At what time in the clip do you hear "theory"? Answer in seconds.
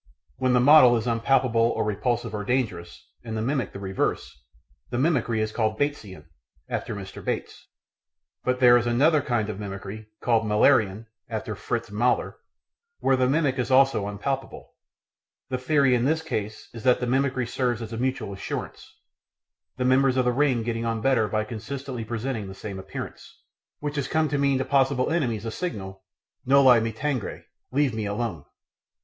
15.59-15.93